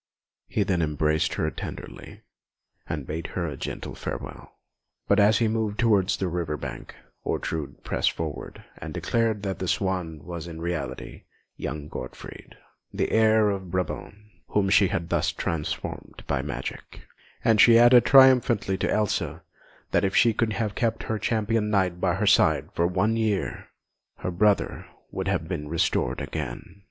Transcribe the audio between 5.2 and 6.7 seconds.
he moved towards the river